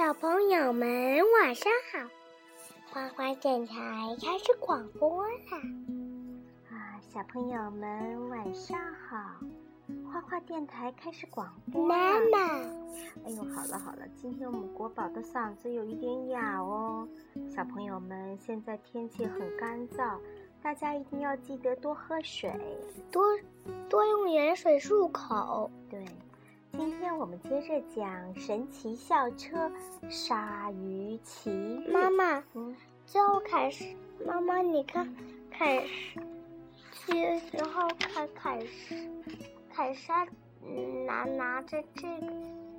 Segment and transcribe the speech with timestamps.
[0.00, 2.08] 小朋友们晚上好，
[2.90, 5.58] 花花电台开始广播啦！
[6.70, 8.78] 啊，小朋友们晚上
[9.10, 9.18] 好，
[10.10, 12.38] 花花电台开始广播妈妈，
[13.26, 17.06] 哎呦，好了好了，今天我们国宝的嗓子有一点哑哦。
[17.54, 20.16] 小朋友们，现在天气很干燥，
[20.62, 22.50] 大家一定要记得多喝水，
[23.12, 23.22] 多
[23.90, 25.70] 多用盐水漱口。
[25.90, 26.02] 对。
[26.72, 29.70] 今天我们接着讲神奇校车
[30.08, 31.90] 鲨鱼奇遇。
[31.90, 32.74] 妈妈，嗯，
[33.06, 33.84] 教凯始，
[34.26, 35.14] 妈妈你看，
[35.50, 36.20] 凯始，
[37.06, 39.10] 的时候凯凯始，
[39.72, 40.26] 凯莎
[41.06, 42.26] 拿拿着这个，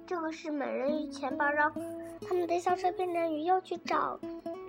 [0.07, 1.81] 这个是美人鱼钱包，然后
[2.21, 4.19] 他们的校车变成鱼要去找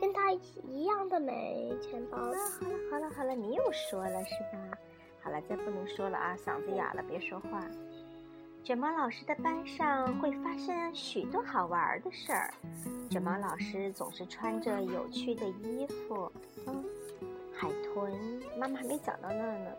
[0.01, 2.19] 跟他一样的美钱包。
[2.19, 2.39] 好了
[2.91, 4.79] 好了好了，你又说了是吧？
[5.23, 7.65] 好了，再不能说了啊，嗓子哑了，别说话。
[8.65, 12.55] 卷毛老师的班上会发生许多好玩的事儿。
[13.11, 16.31] 卷毛老师总是穿着有趣的衣服。
[16.69, 16.85] 嗯，
[17.53, 18.13] 海豚，
[18.57, 19.71] 妈妈还没讲到那儿呢。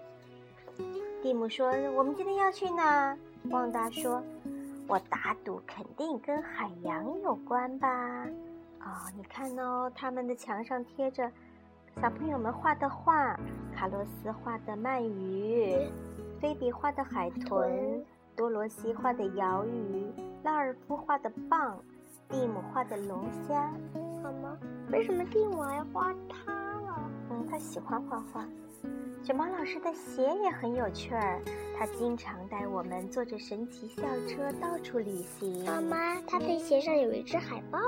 [1.22, 3.18] 蒂姆说：“我们今天要去哪？”
[3.52, 4.22] 旺达说
[4.86, 8.26] ：“我打赌肯定跟海洋有关吧。”
[8.84, 11.32] 哦，你看哦，他们的墙上贴着
[12.02, 13.40] 小朋友们画的画：
[13.74, 15.88] 卡洛斯画的鳗鱼，
[16.42, 18.06] 菲比画的海豚。
[18.36, 20.06] 多罗西画的鳐鱼，
[20.44, 21.76] 拉尔夫画的蚌，
[22.30, 23.72] 蒂姆画的龙虾，
[24.24, 24.58] 好吗？
[24.92, 27.12] 为什么蒂姆还画它了？
[27.30, 28.46] 嗯，他喜欢画画。
[29.24, 31.40] 卷毛老师的鞋也很有趣儿，
[31.78, 35.64] 他经常带我们坐着神奇校车到处旅行。
[35.66, 37.80] 妈妈，他的鞋上有一只海豹。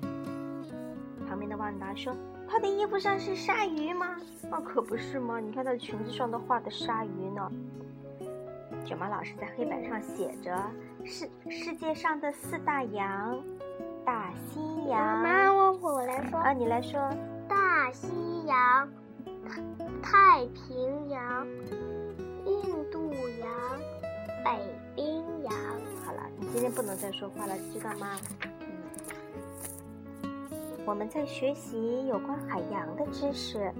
[0.00, 1.26] 对。
[1.26, 2.14] 旁边的旺达说
[2.46, 4.16] ：“他的衣服上是鲨鱼吗？
[4.50, 5.40] 那可不是吗？
[5.40, 7.50] 你看他的裙子上都画的鲨鱼呢。”
[8.84, 10.56] 卷毛老师在黑板上写着
[11.04, 13.42] ：“世世界上的四大洋，
[14.04, 17.00] 大西洋。”妈妈，我我来说啊，你来说。
[17.48, 18.08] 大西
[18.46, 18.88] 洋、
[20.02, 21.46] 太平洋、
[22.44, 23.10] 印度
[23.40, 23.80] 洋、
[24.44, 24.60] 北
[24.94, 25.52] 冰洋。
[26.04, 28.16] 好了，你今天不能再说话了，知道吗？
[28.60, 28.68] 嗯。
[30.86, 33.72] 我们在学习有关海洋的知识。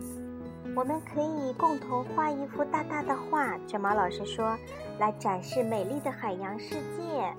[0.76, 4.56] 我们可以共同画一幅大大的画，卷毛老师说，
[4.98, 7.34] 来展示美丽的海洋世界。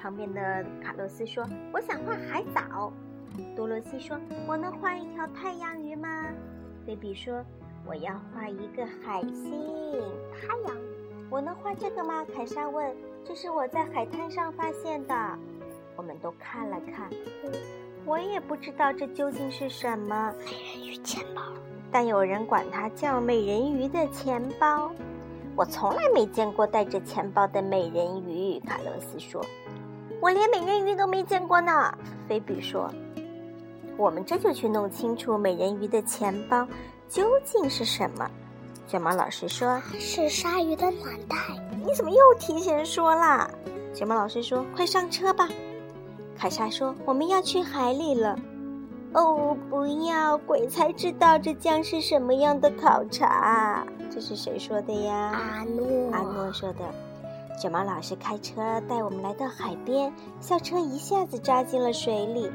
[0.00, 2.92] 旁边的卡洛斯说：“我想画海藻。”
[3.56, 6.26] 多罗西说：“我能画一条太阳鱼吗？”
[6.86, 7.44] 菲比说
[7.86, 10.00] ：“我要画一个海星。”
[10.40, 10.76] 太阳，
[11.30, 12.24] 我能画这个吗？
[12.34, 12.94] 凯莎问。
[13.24, 15.38] 这是我在海滩上发现的。
[15.96, 17.10] 我们都看了看，
[18.06, 20.32] 我也不知道这究竟是什么。
[20.38, 21.42] 美人鱼钱包。
[21.90, 24.90] 但有人管它叫美人鱼的钱包，
[25.56, 28.60] 我从来没见过带着钱包的美人鱼。
[28.60, 29.44] 卡洛斯说
[30.20, 31.92] ：“我连美人鱼都没见过呢。”
[32.28, 32.92] 菲比说
[33.96, 36.66] ：“我们这就去弄清楚美人鱼的钱包
[37.08, 38.30] 究竟是什么。”
[38.86, 41.36] 卷毛老师说：“是鲨鱼的脑袋。”
[41.86, 43.48] 你怎么又提前说啦？
[43.94, 45.48] 卷毛老师说：“快上车吧。”
[46.36, 48.38] 凯莎说：“我们要去海里了。”
[49.14, 50.36] 哦，不要！
[50.38, 53.86] 鬼才知道这将是什么样的考察。
[54.10, 55.32] 这是谁说的呀？
[55.34, 56.12] 阿诺。
[56.12, 56.80] 阿诺说的。
[57.58, 62.50] 卷毛老师开车带我们来到海边，校车一下子扎进了水里。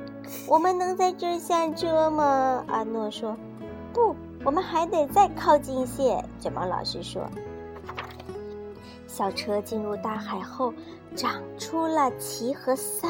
[0.47, 2.63] 我们能在这儿下车吗？
[2.67, 3.35] 阿诺说。
[3.91, 4.15] 不，
[4.45, 6.23] 我们还得再靠近些。
[6.39, 7.21] 卷毛老师说。
[9.07, 10.73] 校车进入大海后，
[11.15, 13.09] 长出了鳍和鳃。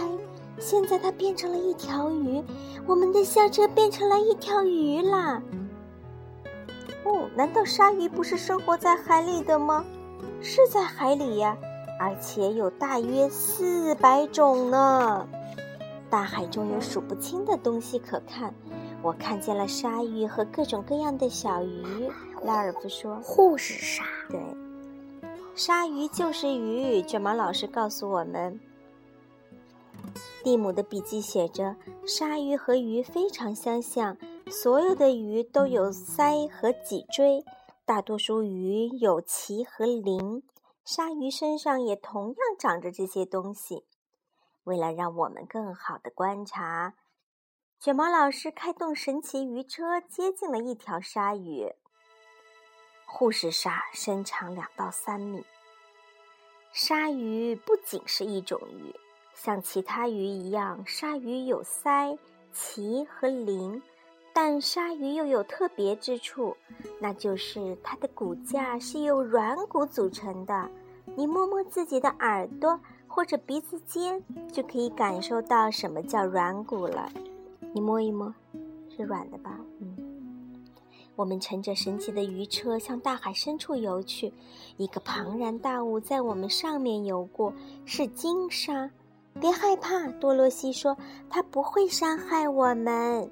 [0.60, 2.44] 现在它变成了一条鱼，
[2.86, 5.42] 我们的校车变成了一条鱼啦。
[7.06, 9.84] 哦，难道鲨鱼不是生活在海里的吗？
[10.42, 11.58] 是在海里呀，
[12.00, 15.28] 而且有大约四百种呢。
[16.10, 18.54] 大海中有数不清的东西可看，
[19.02, 22.08] 我看见了鲨鱼和各种各样的小鱼。
[22.44, 24.40] 拉尔夫说：“护士鲨。”对，
[25.56, 27.02] 鲨鱼就是鱼。
[27.02, 28.60] 卷毛老师告诉我们。
[30.44, 34.18] 蒂姆的笔记写着：“鲨鱼和鱼非常相像，
[34.52, 37.46] 所有的鱼都有鳃和脊椎，
[37.86, 40.44] 大多数鱼有鳍和鳞，
[40.84, 43.86] 鲨鱼身上也同样长着这些东西。
[44.66, 46.96] 为了让我们更好的观察，
[47.80, 51.74] 卷毛老师开动神奇鱼车，接近了一条鲨鱼。
[53.06, 55.46] 护士鲨身长两到三米。
[56.74, 58.94] 鲨鱼不仅是一种鱼。”
[59.44, 62.18] 像其他鱼一样，鲨鱼有鳃、
[62.54, 63.82] 鳍和鳞，
[64.32, 66.56] 但鲨鱼又有特别之处，
[66.98, 70.72] 那就是它的骨架是由软骨组成的。
[71.18, 77.12] 你摸摸自己的耳朵，或者鼻子尖，就可以感受到什么叫软骨了。
[77.74, 78.34] 你摸一摸，
[78.96, 79.60] 是软的吧？
[79.82, 79.94] 嗯。
[81.18, 84.32] 我们乘着神奇的鱼车向大海深处游去，
[84.78, 87.54] 一个庞然大物在我们上面游过，
[87.84, 88.90] 是鲸鲨。
[89.40, 90.98] 别害怕，多罗西说，
[91.30, 93.30] 它不会伤害我们。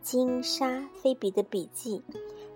[0.00, 2.02] 金鲨，菲比的笔记。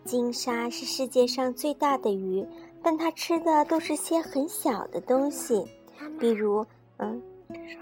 [0.05, 2.47] 金鲨是世界上最大的鱼，
[2.83, 5.65] 但它吃的都是些很小的东西，
[6.19, 6.65] 比如，
[6.99, 7.23] 嗯，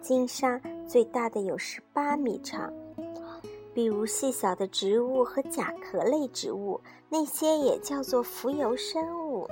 [0.01, 2.73] 金鲨最大的有十八米长，
[3.75, 9.49] 比如细小的植物和甲壳类植物，那些也叫做浮游生物。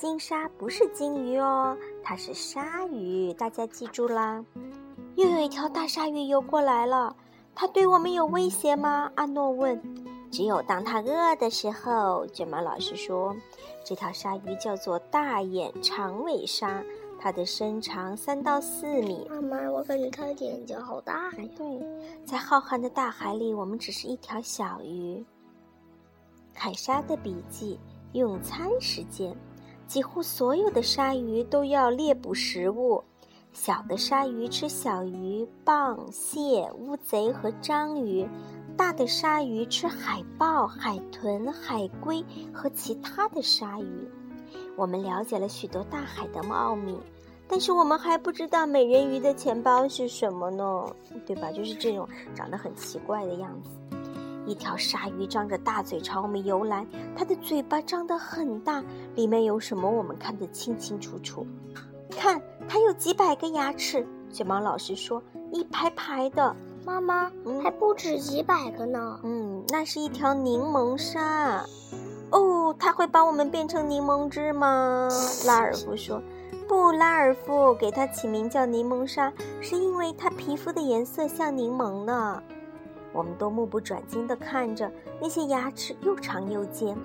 [0.00, 4.42] 金鲨不是金鱼哦，它是鲨鱼，大家记住啦。
[5.14, 7.14] 又有一条大鲨鱼游过来了，
[7.54, 9.12] 它对我们有威胁吗？
[9.16, 9.78] 阿诺问。
[10.30, 13.36] 只有当它饿的时候，卷毛老师说，
[13.84, 16.82] 这条鲨鱼叫做大眼长尾鲨，
[17.20, 19.28] 它的身长三到四米。
[19.28, 21.44] 妈妈，我感觉它的眼睛好大呀。
[21.58, 21.86] 对，
[22.24, 25.22] 在浩瀚的大海里，我们只是一条小鱼。
[26.54, 27.78] 凯莎的笔记：
[28.12, 29.36] 用餐时间，
[29.90, 33.02] 几乎所有的鲨鱼都要猎捕食物。
[33.52, 38.24] 小的鲨鱼吃小鱼、蚌、蟹、乌贼和章鱼。
[38.76, 44.08] 大的鲨鱼吃海豹、海豚、海龟和其他的鲨鱼。
[44.76, 46.96] 我们了解了许多大海的奥秘，
[47.48, 50.86] 但是我们还不知道美人鱼的钱包是什么呢？
[51.26, 51.50] 对吧？
[51.50, 53.70] 就是这种长得很奇怪的样子。
[54.46, 58.82] 一条鲨鱼张着大嘴朝我们游来，它的嘴巴张得很大，
[59.14, 61.46] 里面有什么我们看得清清楚楚。
[62.10, 64.06] 看，它有几百个牙齿。
[64.32, 65.22] 卷毛老师说
[65.52, 66.54] ：“一排排的。”
[66.86, 67.30] 妈妈，
[67.62, 69.20] 还不止几百个呢。
[69.22, 71.64] 嗯，那是一条柠檬鲨。
[72.30, 75.08] 哦，它会把我们变成柠檬汁吗？
[75.46, 76.22] 拉尔夫说
[76.66, 82.42] ：“不，拉尔夫给它起名叫柠檬鲨，是因为它皮肤的颜色像柠檬呢。”
[83.12, 84.90] 我们都目不转睛地看着
[85.20, 86.96] 那些牙齿又长又尖。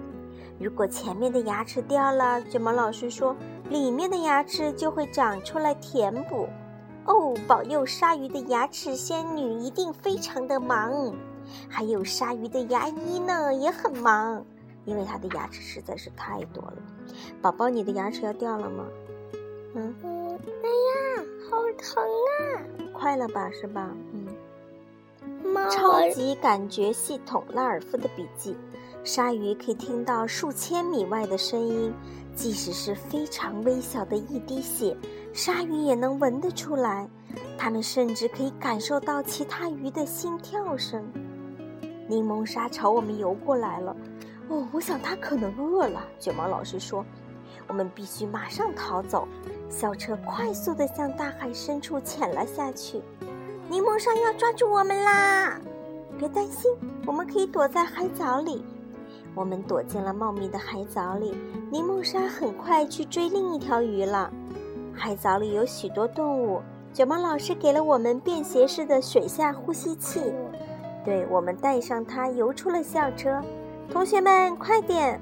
[0.59, 3.35] 如果前面的牙齿掉了，卷毛老师说，
[3.69, 6.47] 里面的牙齿就会长出来填补。
[7.05, 11.13] 哦，保佑鲨鱼的牙齿仙女一定非常的忙，
[11.69, 14.45] 还有鲨鱼的牙医呢也很忙，
[14.85, 16.77] 因为它的牙齿实在是太多了。
[17.41, 18.85] 宝宝，你的牙齿要掉了吗？
[19.75, 22.63] 嗯，哎呀，好疼啊！
[22.93, 23.91] 快了吧，是吧？
[24.13, 24.24] 嗯。
[25.69, 28.55] 超级感觉系统，拉尔夫的笔记：
[29.03, 31.93] 鲨鱼可以听到数千米外的声音。
[32.35, 34.95] 即使是非常微小的一滴血，
[35.31, 37.07] 鲨鱼也能闻得出来。
[37.57, 41.01] 它们甚至可以感受到其他鱼的心跳声。
[42.09, 43.95] 柠檬鲨朝我们游过来了。
[44.49, 46.05] 哦，我想它可能饿了。
[46.19, 47.05] 卷毛老师说
[47.69, 49.25] ：“我们必须马上逃走。”
[49.69, 53.01] 小车快速地向大海深处潜了下去。
[53.67, 55.59] 柠檬鲨要抓住我们啦！
[56.19, 56.71] 别担心，
[57.05, 58.63] 我们可以躲在海藻里。
[59.33, 61.35] 我们躲进了茂密的海藻里，
[61.71, 64.31] 柠檬鲨很快去追另一条鱼了。
[64.93, 66.61] 海藻里有许多动物，
[66.93, 70.21] 卷毛老师给了我们便携式的水下呼吸器，
[71.03, 73.41] 对我们带上它游出了校车。
[73.91, 75.19] 同学们，快点！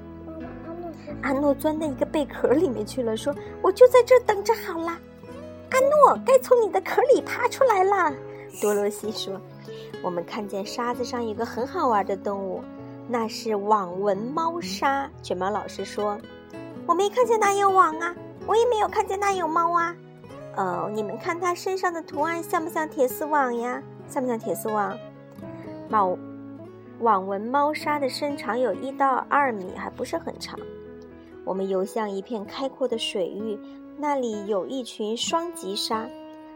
[1.22, 4.96] 阿诺钻到一个贝壳里面去了，说：“我就在这等着好了。”
[5.72, 8.12] 阿诺，该从你的壳里爬出来了。
[8.60, 9.40] 多罗西说
[10.02, 12.62] ：“我们看见沙子上有个很好玩的动物。”
[13.06, 16.18] 那是网纹猫鲨，卷毛老师说
[16.86, 18.14] ：“我没看见哪有网啊，
[18.46, 19.94] 我也没有看见哪有猫啊。”
[20.56, 23.82] 哦，你们看它身上的图案像不像铁丝网呀？
[24.08, 24.96] 像不像铁丝网？
[25.88, 26.16] 猫
[27.00, 30.58] 网纹猫鲨的身长有一到二米，还不是很长。
[31.44, 33.58] 我们游向一片开阔的水域，
[33.98, 36.08] 那里有一群双棘鲨，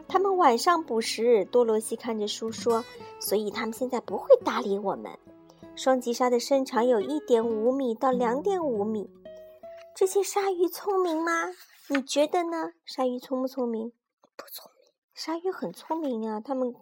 [0.08, 1.44] 它们晚上捕食。
[1.44, 2.84] 多罗西看着书说
[3.20, 5.12] ：“所以它们现在不会搭理我们。”
[5.76, 9.08] 双极鲨的身长有一点五米到两点五米。
[9.94, 11.32] 这些鲨鱼聪明吗？
[11.88, 12.72] 你觉得呢？
[12.84, 13.92] 鲨鱼聪不聪明？
[14.36, 14.92] 不聪明。
[15.14, 16.74] 鲨鱼很聪明啊，它们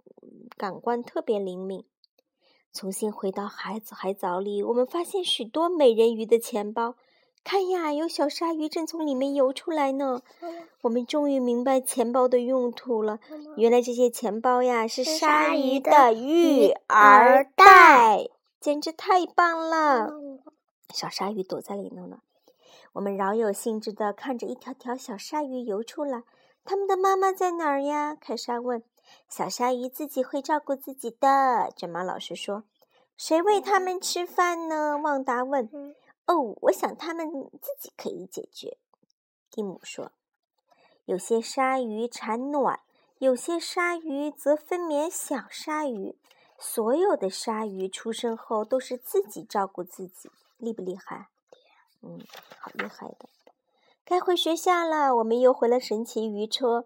[0.57, 1.85] 感官特别灵敏。
[2.73, 6.97] 重新回到海海藻里，我们发现许多美人鱼的钱包。
[7.49, 10.21] 看呀，有小鲨鱼正从里面游出来呢。
[10.81, 13.21] 我们终于明白钱包的用途了。
[13.57, 18.27] 原来这些钱包呀，是鲨鱼的育儿袋。
[18.59, 20.13] 简直太棒了！
[20.93, 22.19] 小鲨鱼躲在里头呢。
[22.95, 26.25] 我们饶有兴致地看着一条条小鲨鱼游出来。
[26.65, 28.17] 它们的妈妈在哪儿呀？
[28.21, 28.83] 凯莎问。
[29.29, 32.65] 小鲨鱼自己会照顾自己的，卷毛老师说。
[33.17, 34.99] 谁喂它们吃饭呢？
[34.99, 35.95] 旺达问。
[36.27, 37.31] 哦，我想他们
[37.61, 38.77] 自己可以解决。
[39.51, 40.13] 蒂姆说。
[41.05, 42.81] 有些鲨鱼产卵，
[43.19, 46.19] 有些鲨鱼则分娩小鲨鱼。
[46.59, 51.29] 所有的鲨鱼出生后都是自己照顾自己，厉不厉害？
[52.03, 52.19] 嗯，
[52.59, 53.29] 好厉害的。
[54.05, 56.85] 该回学校了，我们又回了神奇鱼车。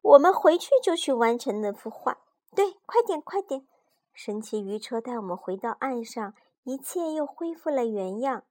[0.00, 2.18] 我们回去就去完成那幅画。
[2.54, 3.66] 对，快点，快点！
[4.14, 6.34] 神奇鱼车带我们回到岸上，
[6.68, 8.44] 一切又恢复了原样。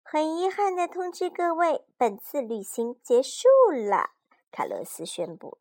[0.00, 4.10] 很遗憾的通知各位，本次旅行结束了。
[4.52, 5.58] 卡洛斯宣布。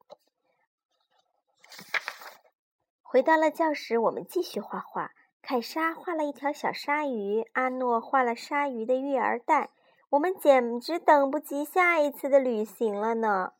[3.01, 5.13] 回到了教室，我们继续画画。
[5.41, 9.71] 凯莎画了一条小鲨鱼，阿诺画了鲨鱼的育儿袋。
[10.11, 13.53] 我们简直等不及下一次的旅行了呢。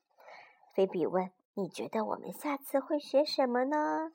[0.76, 4.12] 菲比问：“你觉得我们下次会学什么呢？”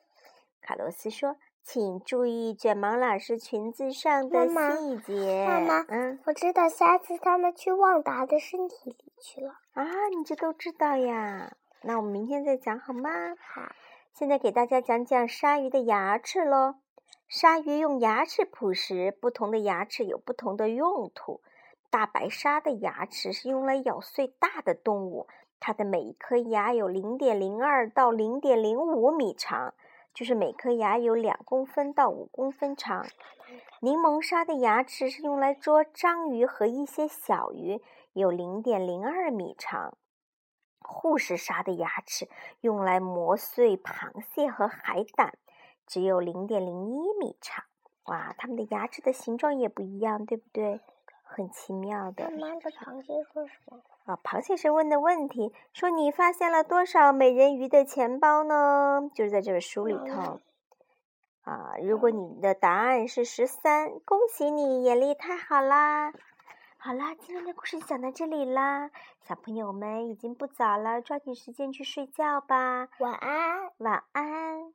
[0.62, 9.52] 卡洛斯说：“请注意卷毛老师裙子上的细节。”妈妈，嗯，我知道下次他们去旺达的身体里去了。
[9.74, 9.84] 啊，
[10.16, 11.56] 你这都知道呀？
[11.82, 13.10] 那我们明天再讲好吗？
[13.38, 13.72] 好。
[14.12, 16.74] 现在给大家讲讲鲨鱼的牙齿喽。
[17.28, 21.40] 鲨鱼用牙齿捕食，不同的牙齿有不同的用途。
[21.88, 25.28] 大白鲨的牙齿是用来咬碎大的动物，
[25.60, 29.74] 它的每一颗牙有零点零二到零点零五米长，
[30.12, 33.06] 就是每颗牙有两公分到五公分长。
[33.80, 37.80] 柠檬鲨的牙齿是用来捉章鱼和一些小鱼，
[38.12, 39.96] 有零点零二米长。
[40.82, 42.28] 护士鲨的牙齿
[42.60, 45.38] 用来磨碎螃蟹和海胆，
[45.86, 47.64] 只有零点零一米长。
[48.04, 50.80] 哇，它们的牙齿的形状也不一样，对不对？
[51.32, 52.30] 很奇妙的。
[52.30, 53.80] 妈妈的螃蟹说什么？
[54.04, 59.08] 啊，螃蟹是问的问题，说你发现了多少美人鱼的钱包呢？
[59.14, 60.40] 就是在这本书里头。
[61.42, 66.12] 啊，如果你的答案是十三，恭喜你，眼力太好啦！
[66.76, 72.88] 好啦，今天的故事讲到这里啦，小朋友们已经不早了，抓紧时间去睡觉吧。
[72.98, 74.72] 晚安，晚安。